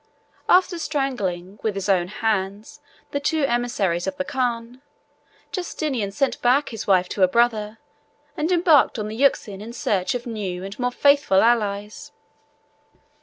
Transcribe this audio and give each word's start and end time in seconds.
After 0.49 0.79
strangling, 0.79 1.59
with 1.61 1.75
his 1.75 1.87
own 1.87 2.07
hands, 2.07 2.81
the 3.11 3.19
two 3.19 3.43
emissaries 3.43 4.07
of 4.07 4.17
the 4.17 4.25
khan, 4.25 4.81
Justinian 5.51 6.09
sent 6.11 6.41
back 6.41 6.69
his 6.69 6.87
wife 6.87 7.07
to 7.09 7.21
her 7.21 7.27
brother, 7.27 7.77
and 8.35 8.51
embarked 8.51 8.97
on 8.97 9.09
the 9.09 9.15
Euxine 9.15 9.61
in 9.61 9.73
search 9.73 10.15
of 10.15 10.25
new 10.25 10.63
and 10.63 10.79
more 10.79 10.89
faithful 10.89 11.43
allies. 11.43 12.11